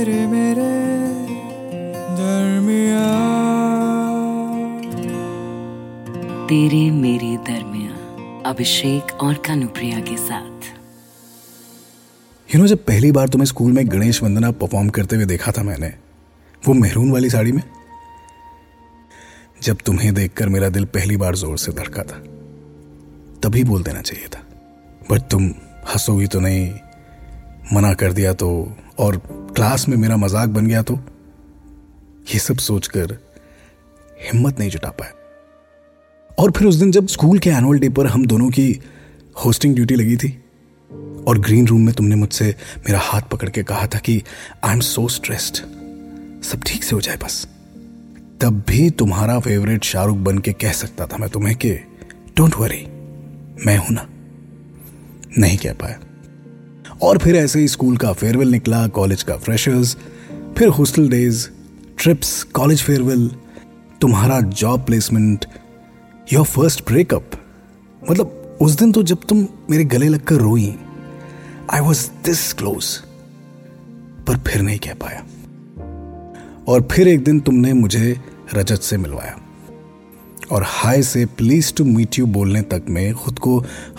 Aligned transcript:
तेरे 0.00 0.26
मेरे 0.26 0.66
दरमिया 2.18 3.00
तेरे 6.48 6.78
मेरे 6.90 7.36
दरमिया 7.48 8.50
अभिषेक 8.50 9.12
और 9.22 9.34
कानुप्रिया 9.46 9.98
के 10.00 10.16
साथ। 10.16 10.68
यू 12.48 12.60
नो 12.60 12.66
जब 12.66 12.84
पहली 12.84 13.10
बार 13.12 13.28
तुम्हें 13.28 13.46
स्कूल 13.46 13.72
में 13.72 13.82
गणेश 13.92 14.22
वंदना 14.22 14.50
परफॉर्म 14.62 14.88
करते 14.88 15.16
हुए 15.16 15.24
देखा 15.24 15.52
था 15.52 15.62
मैंने 15.62 15.92
वो 16.62 16.74
मेहरून 16.74 17.10
वाली 17.12 17.30
साड़ी 17.30 17.52
में? 17.52 17.62
जब 19.62 19.76
तुम्हें 19.86 20.14
देखकर 20.14 20.48
मेरा 20.48 20.68
दिल 20.68 20.84
पहली 20.96 21.16
बार 21.16 21.36
ज़ोर 21.36 21.58
से 21.58 21.72
धड़का 21.72 22.02
था 22.02 22.22
तभी 23.42 23.64
बोल 23.64 23.82
देना 23.82 24.02
चाहिए 24.02 24.28
था। 24.28 24.40
बट 25.10 25.28
तुम 25.30 25.48
हंसोगी 25.92 26.26
तो 26.26 26.40
नहीं 26.40 26.70
मना 27.72 27.92
कर 27.94 28.12
दिया 28.12 28.32
तो 28.34 28.50
और 28.98 29.16
क्लास 29.50 29.88
में 29.88 29.96
मेरा 29.96 30.16
मज़ाक 30.16 30.48
बन 30.48 30.66
गया 30.66 30.82
तो 30.82 30.98
ये 32.32 32.38
सब 32.38 32.58
सोचकर 32.58 33.16
हिम्मत 34.22 34.58
नहीं 34.58 34.70
जुटा 34.70 34.88
पाया। 34.90 35.12
और 36.38 36.50
फिर 36.50 36.66
उस 36.68 36.74
दिन 36.74 36.92
जब 36.92 37.06
स्कूल 37.08 37.38
के 37.38 37.50
एनुअल 37.50 37.78
डे 37.78 37.88
पर 37.88 38.06
हम 38.06 38.26
दोनों 38.26 38.48
की 38.50 38.80
होस्टिंग 39.44 39.74
ड्यूटी 39.74 39.94
लगी 39.94 40.16
थी 40.16 40.30
और 41.28 41.38
ग्रीन 41.38 41.66
रूम 41.66 41.80
में 41.80 41.94
तुमने 41.94 42.14
मुझसे 42.14 42.54
मेरा 42.78 42.98
हाथ 43.00 43.22
पकड़ 43.22 43.48
के 43.48 43.62
कहा 43.62 43.86
था 43.86 43.98
कि 43.98 44.22
आई 44.64 44.74
एम 44.74 44.80
सो 44.80 45.08
स्ट्रेस्ड 45.08 45.56
सब 46.44 46.62
ठीक 46.66 46.84
से 46.84 46.94
हो 46.94 47.00
जाए 47.00 47.16
बस। 47.16 47.46
तब 48.40 48.62
भी 48.68 48.90
तुम्हारा 48.90 49.38
फेवरेट 49.40 49.84
शाहरुख 49.84 50.16
बन 50.18 50.38
के 50.38 50.52
कह 50.52 50.72
सकता 50.72 51.06
था 51.06 51.16
मैं 51.16 51.28
तुम्हें 51.30 51.56
कि 51.56 51.72
डोंट 52.36 52.56
वरी 52.56 52.86
मैं 53.66 53.76
हूँ 53.76 53.90
ना। 53.90 54.06
नहीं 55.38 55.58
कह 55.58 55.72
पाया। 55.72 55.98
और 57.02 57.18
फिर 57.18 57.36
ऐसे 57.36 57.60
ही 57.60 57.68
स्कूल 57.68 57.96
का 57.96 58.12
फेयरवेल 58.12 58.48
निकला 58.48 58.86
कॉलेज 58.88 59.22
का 59.22 59.36
फ्रेशर्स 59.36 59.96
फिर 60.58 60.68
hostel 60.68 61.08
days 61.08 61.46
trips 61.98 62.42
college 62.42 62.82
farewell 62.82 63.28
तुम्हारा 64.00 64.40
job 64.40 64.84
placement 64.84 65.44
your 66.32 66.44
first 66.44 66.84
breakup 66.86 67.30
मतलब 68.10 68.58
उस 68.60 68.72
दिन 68.72 68.92
तो 68.92 69.02
जब 69.02 69.24
तुम 69.28 69.46
मेरे 69.70 69.84
गले 69.84 70.08
लगकर 70.08 70.34
रोई 70.34 70.74
आई 71.70 71.80
वॉज़ 71.80 72.06
दिस 72.24 72.52
क्लोज 72.52 72.96
पर 74.26 74.38
फिर 74.38 74.62
नहीं 74.62 74.78
कह 74.78 74.94
पाया। 74.94 75.24
और 76.68 76.88
फिर 76.90 77.08
एक 77.08 77.24
दिन 77.24 77.40
तुमने 77.40 77.72
मुझे 77.72 78.16
रजत 78.54 78.80
से 78.80 78.96
मिलवाया। 78.96 79.36
और 80.52 80.64
हाय 80.66 81.02
से 81.02 81.24
प्लीज़ 81.26 81.72
टू 81.74 81.84
मीट 81.84 82.18
यू 82.18 82.26
बोलने 82.26 82.62
तक 82.62 82.82
में 82.88 83.14
खुद 83.14 83.38
को 83.38 83.58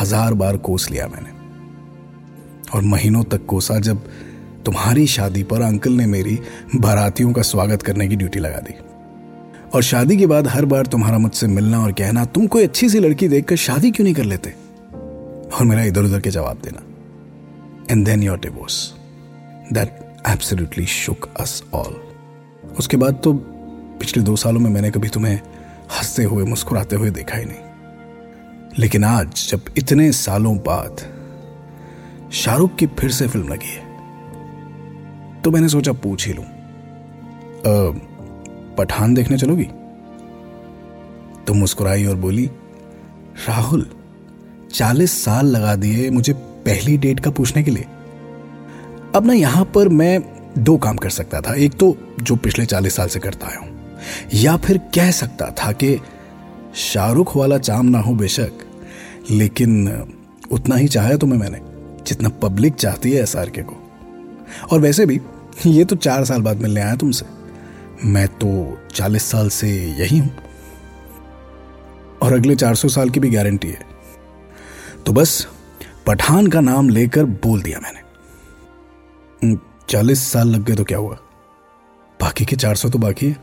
हज़ार 0.00 0.34
बार 0.34 0.56
कोस 0.56 0.90
लिया 0.90 1.06
मैंने। 1.06 1.31
और 2.74 2.82
महीनों 2.82 3.24
तक 3.24 3.46
कोसा 3.46 3.78
जब 3.78 4.08
तुम्हारी 4.64 5.06
शादी 5.06 5.42
पर 5.42 5.62
अंकल 5.62 5.92
ने 5.92 6.06
मेरी 6.06 6.38
बारातियों 6.76 7.32
का 7.32 7.42
स्वागत 7.42 7.82
करने 7.82 8.08
की 8.08 8.16
ड्यूटी 8.16 8.38
लगा 8.38 8.58
दी। 8.58 8.74
और 9.74 9.82
शादी 9.82 10.16
के 10.16 10.26
बाद 10.26 10.48
हर 10.48 10.64
बार 10.64 10.86
तुम्हारा 10.86 11.18
मुझसे 11.18 11.46
मिलना 11.46 11.80
और 11.80 11.92
कहना, 11.92 12.24
तुम 12.24 12.46
कोई 12.46 12.64
अच्छी 12.64 12.88
सी 12.88 12.98
लड़की 12.98 13.28
देखकर 13.28 13.56
शादी 13.56 13.90
क्यों 13.90 14.04
नहीं 14.04 14.14
कर 14.14 14.24
लेते? 14.24 14.50
और 15.48 15.64
मेरा 15.64 15.82
इधर 15.82 16.02
उधर 16.02 16.20
के 16.20 16.30
जवाब 16.30 16.60
देना। 16.64 16.82
And 17.90 18.04
then 18.04 18.22
your 18.22 18.38
divorce 18.38 18.94
that 19.72 20.16
absolutely 20.28 20.86
shook 20.86 21.34
us 21.40 21.64
all 21.74 22.00
उसके 22.78 22.96
बाद 22.96 23.20
तो 23.24 23.32
पिछले 24.00 24.22
दो 24.22 24.36
सालों 24.36 24.60
में 24.60 24.70
मैंने 24.70 24.90
कभी 24.90 25.08
तुम्हें 25.08 25.40
हँसते 25.98 26.24
हुए, 26.24 26.44
मुस्कुराते 26.44 26.96
हुए 26.96 27.10
देखा 27.10 27.36
ही 27.36 27.44
नहीं। 27.44 27.58
लेकिन 28.78 29.04
आज, 29.04 29.48
जब 29.50 29.60
इतने 29.76 30.12
सालों 30.12 30.56
बाद 30.56 31.21
शाहरुख 32.32 32.74
की 32.76 32.86
फिर 32.86 33.10
से 33.10 33.26
फ़िल्म 33.28 33.48
लगी 33.48 33.68
है। 33.68 33.90
तो 35.42 35.50
मैंने 35.50 35.68
सोचा 35.68 35.92
पूछ 35.92 36.26
ही 36.26 36.32
लूँ। 36.32 36.44
पठान 38.76 39.14
देखने 39.14 39.38
चलोगी? 39.38 39.64
तुम 41.46 41.56
मुस्कुराई 41.56 42.04
और 42.04 42.16
बोली, 42.16 42.46
राहुल, 43.48 43.86
चालीस 44.74 45.24
साल 45.24 45.46
लगा 45.46 45.74
दिए 45.74 46.10
मुझे 46.10 46.32
पहली 46.66 46.96
डेट 46.98 47.20
का 47.20 47.30
पूछने 47.30 47.62
के 47.62 47.70
लिए। 47.70 47.86
अब 49.14 49.26
ना 49.26 49.32
यहाँ 49.32 49.64
पर 49.64 49.88
मैं 49.88 50.20
दो 50.58 50.76
काम 50.76 50.96
कर 50.96 51.10
सकता 51.10 51.40
था। 51.40 51.54
एक 51.54 51.74
तो 51.74 51.96
जो 52.20 52.36
पिछले 52.36 52.64
चालीस 52.66 52.96
साल 52.96 53.08
से 53.08 53.20
करता 53.20 53.46
आया 53.46 53.58
हूँ। 53.58 53.68
या 54.34 54.56
फिर 54.56 54.78
कह 54.94 55.10
सकता 55.10 55.50
था 55.50 55.72
कि 55.72 55.98
शाहरुख 56.74 57.36
वाला 57.36 57.58
चाम 57.58 57.86
ना 57.86 57.98
हो 57.98 58.14
बेशक, 58.14 58.52
लेकिन 59.30 59.88
उतना 60.52 60.76
ही 60.76 60.88
चाहा 60.88 61.16
तुम्हें 61.16 61.38
मैंने। 61.40 61.71
जितना 62.06 62.28
पब्लिक 62.28 62.74
चाहती 62.74 63.12
है 63.12 63.22
एस 63.22 63.32
के। 63.36 63.62
और 64.72 64.80
वैसे 64.80 65.06
भी, 65.06 65.20
ये 65.66 65.84
तो 65.84 65.96
चार 65.96 66.24
साल 66.24 66.42
बाद 66.42 66.56
मिलने 66.56 66.80
आया 66.80 66.96
तुमसे। 66.96 67.26
मैं 68.04 68.28
तो 68.28 68.78
चालीस 68.94 69.22
साल 69.22 69.48
से 69.48 69.68
यही 69.86 70.18
हूँ। 70.18 70.36
और 72.22 72.32
अगले 72.32 72.56
चार 72.56 72.74
सौ 72.74 72.88
साल 72.88 73.10
की 73.10 73.20
भी 73.20 73.30
गारंटी 73.30 73.68
है। 73.68 73.86
तो 75.06 75.12
बस, 75.12 75.48
पठान 76.06 76.46
का 76.46 76.60
नाम 76.60 76.88
लेकर 76.88 77.24
बोल 77.24 77.62
दिया 77.62 77.80
मैंने। 77.80 78.02
चालीस 79.88 80.32
साल 80.32 80.48
लग 80.48 80.64
गए 80.64 80.74
तो 80.74 80.84
क्या 80.84 80.98
हुआ? 80.98 81.14
बाकी 82.20 82.44
के 82.44 82.56
चार 82.56 82.74
सौ 82.74 82.88
तो 82.88 82.98
बाकी 82.98 83.26
है। 83.26 83.36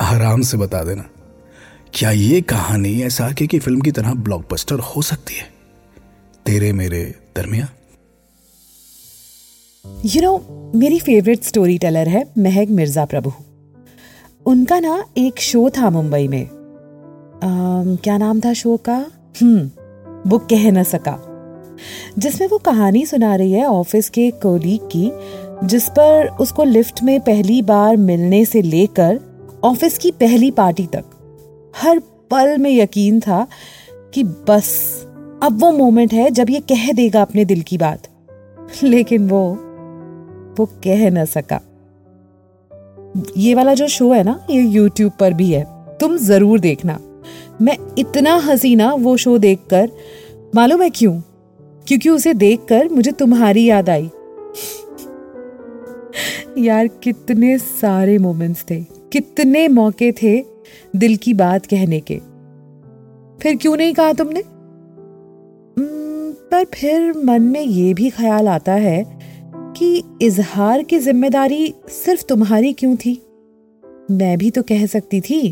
आराम 0.00 0.40
से 0.40 0.56
बता 0.56 0.84
देना। 0.84 1.04
क्या 1.94 2.10
ये 2.10 2.40
कहानी 2.40 3.02
एस 3.02 3.18
की 3.22 3.58
फ़िल्म 3.58 3.80
की 3.80 3.92
तरह 3.92 4.14
ब्लॉकबस्टर 4.14 4.78
हो 4.78 5.02
सकती 5.02 5.34
है? 5.34 5.59
तेरे 6.50 6.72
मेरे 6.72 7.14
दरमिया 7.36 7.68
यू 10.04 10.22
नो 10.22 10.38
मेरी 10.74 10.98
फेवरेट 10.98 11.42
स्टोरी 11.42 11.78
टेलर 11.78 12.08
है 12.08 12.26
महक 12.38 12.68
मिर्ज़ा 12.68 13.04
प्रभु। 13.04 13.32
उनका 14.46 14.80
ना 14.80 15.04
एक 15.18 15.40
शो 15.40 15.70
था 15.70 15.90
मुंबई 15.90 16.28
में। 16.28 16.46
आम, 17.44 17.96
क्या 17.96 18.18
नाम 18.18 18.40
था 18.40 18.52
शो 18.52 18.76
का? 18.76 19.06
हम्म 19.42 19.70
वो 20.30 20.38
कह 20.38 20.70
न 20.70 20.82
सका। 20.82 21.18
जिसमें 22.18 22.48
वो 22.48 22.58
कहानी 22.58 23.06
सुना 23.06 23.36
रही 23.36 23.52
है 23.52 23.66
ऑफ़िस 23.66 24.10
के 24.10 24.30
कोलीग 24.30 24.80
की 24.96 25.12
जिस 25.66 25.88
पर 25.88 26.28
उसको 26.28 26.64
लिफ्ट 26.64 27.02
में 27.02 27.20
पहली 27.20 27.62
बार 27.62 27.96
मिलने 27.96 28.44
से 28.44 28.62
लेकर 28.62 29.20
ऑफ़िस 29.64 29.98
की 29.98 30.10
पहली 30.10 30.50
पार्टी 30.50 30.86
तक। 30.86 31.04
हर 31.76 31.98
पल 32.30 32.58
में 32.58 32.70
यकीन 32.70 33.20
था 33.20 33.46
कि 34.14 34.24
बस 34.24 35.06
अब 35.42 35.60
वो 35.60 35.72
मोमेंट 35.72 36.12
है 36.12 36.30
जब 36.30 36.50
ये 36.50 36.60
कह 36.60 36.92
देगा 36.92 37.22
अपने 37.22 37.44
दिल 37.44 37.62
की 37.62 37.78
बात। 37.78 38.08
लेकिन 38.82 39.28
वो 39.28 39.54
वो 40.58 40.66
कह 40.66 41.10
ना 41.10 41.24
सका। 41.24 41.60
ये 43.36 43.54
वाला 43.54 43.74
जो 43.74 43.88
शो 43.88 44.12
है 44.12 44.22
ना, 44.24 44.46
ये 44.50 44.62
यूट्यूब 44.62 45.12
पर 45.20 45.32
भी 45.32 45.52
है। 45.52 45.66
तुम 46.00 46.16
ज़रूर 46.16 46.60
देखना। 46.60 47.00
मैं 47.62 47.78
इतना 47.98 48.34
हसीना 48.34 48.94
वो 48.94 49.16
शो 49.16 49.38
देखकर, 49.38 49.90
मालूम 50.54 50.82
है 50.82 50.90
क्यों? 50.90 51.20
क्योंकि 51.86 52.08
उसे 52.08 52.34
देखकर 52.34 52.88
मुझे 52.88 53.12
तुम्हारी 53.12 53.64
याद 53.64 53.90
आई। 53.90 54.10
यार, 56.58 56.86
कितने 56.86 57.58
सारे 57.58 58.18
मोमेंट्स 58.18 58.64
थे। 58.70 58.80
कितने 59.12 59.68
मौके 59.68 60.12
थे 60.12 60.44
दिल 60.96 61.16
की 61.16 61.34
बात 61.34 61.66
कहने 61.66 62.00
के। 62.00 62.20
फिर 63.42 63.56
क्यों 63.56 63.76
नहीं 63.76 63.94
कहा 63.94 64.12
तुमने? 64.12 64.42
पर 66.50 66.64
फिर 66.64 67.12
मन 67.24 67.42
में 67.42 67.60
ये 67.60 67.94
भी 67.94 68.10
ख्याल 68.10 68.48
आता 68.48 68.72
है 68.72 69.04
कि 69.76 70.02
इजहार 70.22 70.82
की 70.82 70.98
ज़िम्मेदारी 70.98 71.74
सिर्फ़ 71.88 72.24
तुम्हारी 72.24 72.72
क्यों 72.72 72.96
थी? 72.96 73.22
मैं 74.10 74.38
भी 74.38 74.50
तो 74.50 74.62
कह 74.62 74.86
सकती 74.86 75.20
थी। 75.20 75.42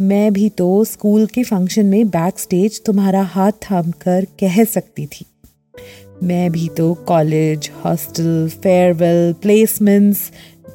मैं 0.00 0.32
भी 0.32 0.48
तो 0.48 0.84
स्कूल 0.84 1.26
के 1.26 1.42
फ़ंक्शन 1.42 1.86
में 1.86 2.08
बैक 2.08 2.38
स्टेज 2.38 2.82
तुम्हारा 2.84 3.22
हाथ 3.22 3.52
थाम 3.52 3.90
कर 3.90 4.24
कह 4.40 4.64
सकती 4.64 5.06
थी। 5.06 5.26
मैं 6.22 6.50
भी 6.52 6.68
तो 6.68 6.94
college 6.94 7.70
hostel 7.84 8.48
farewell 8.62 9.32
placements 9.32 10.30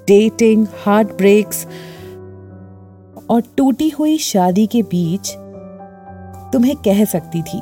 dating 0.07 0.68
heartbreaks 1.07 1.66
और 3.30 3.44
टूटी 3.57 3.89
हुई 3.89 4.18
शादी 4.18 4.68
के 4.68 4.81
बीच 4.81 5.34
तुम्हें 6.54 6.75
कह 6.75 7.06
सकती 7.06 7.42
थी। 7.42 7.62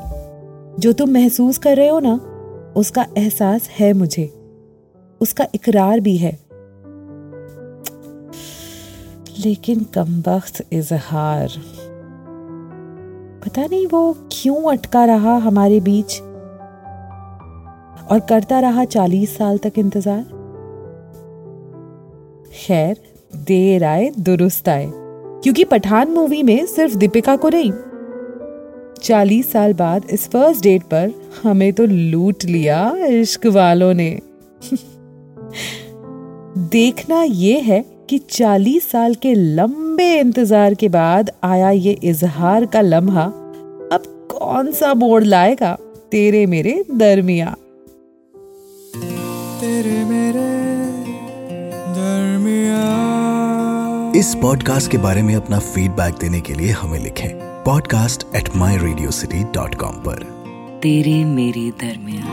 जो 0.80 0.94
तुम 0.94 1.10
महसूस 1.10 1.58
कर 1.58 1.78
रहे 1.78 1.88
हो 1.88 2.00
ना, 2.00 2.14
उसका 2.76 3.06
एहसास 3.18 3.70
है 3.70 3.94
मुझे। 3.94 4.34
उसका 5.22 5.48
इकरार 5.56 6.00
भी 6.00 6.18
है। 6.18 6.40
लेकिन 9.46 9.84
कमबख्त 9.84 10.74
इजहार। 10.74 11.50
पता 13.46 13.62
नहीं 13.62 13.88
वो 13.88 14.16
क्यों 14.32 14.72
अटका 14.72 15.06
रहा 15.06 15.38
हमारे 15.38 15.80
बीच? 15.80 16.22
और 18.12 18.20
करता 18.20 18.60
रहा 18.60 18.86
चालीस 18.86 19.38
साल 19.38 19.58
तक 19.58 19.74
इंतज़ार? 19.78 20.24
खैर, 22.68 22.98
देर 23.36 23.84
आए, 23.84 24.12
दुरुस्त 24.20 24.70
आए। 24.70 24.92
क्योंकि 25.44 25.64
पठान 25.64 26.12
मूवी 26.12 26.44
में 26.44 26.66
सिर्फ़ 26.66 26.96
दीपिका 26.96 27.36
को 27.36 27.50
नहीं 27.50 27.72
चालीस 29.04 29.52
साल 29.52 29.74
बाद 29.74 30.06
इस 30.10 30.28
फ़र्स्ट 30.28 30.64
डेट 30.64 30.84
पर 30.84 31.12
हमें 31.44 31.74
तो 31.74 31.86
लूट 31.86 32.46
लिया 32.46 32.96
इश्क 32.98 33.46
वालों 33.46 33.94
ने। 33.94 34.20
देखना 36.58 37.24
यह 37.24 37.64
है 37.64 37.84
कि 38.10 38.18
40 38.18 38.90
साल 38.90 39.16
के 39.16 39.34
लंबे 39.34 40.20
इंतज़ार 40.20 40.74
के 40.74 40.90
बाद 40.90 41.32
आया 41.44 41.70
ये 41.70 41.92
इजहार 42.04 42.66
का 42.66 42.82
लम्हा। 42.82 43.24
अब 43.94 44.04
कौन 44.32 44.72
सा 44.72 44.94
मोड़ 44.94 45.24
लाएगा 45.24 45.78
तेरे 46.12 46.46
मेरे 46.46 46.84
दरमिया? 46.92 47.56
तेरे 49.60 50.04
मेरे 50.06 50.48
दरमिया। 51.98 52.82
इस 54.20 54.36
पॉडकास्ट 54.36 54.92
के 54.92 54.98
बारे 54.98 55.22
में 55.22 55.36
अपना 55.36 55.60
फीडबैक 55.60 56.14
देने 56.14 56.42
के 56.42 56.54
लिए 56.54 56.72
हमें 56.72 57.00
लिखें। 57.00 57.49
Podcast 57.66 58.36
at 58.36 58.56
My 58.56 58.78
Radio 58.78 59.12
City 59.12 59.44
dot 59.44 59.76
com 59.76 59.96
पर। 59.96 60.24
तेरे 60.84 61.26
मेरे 61.26 61.72
दरमिया 61.72 62.24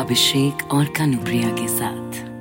अभिषेक 0.00 0.72
और 0.72 0.84
कानुप्रिया 0.84 1.48
के 1.50 1.68
साथ। 1.68 2.35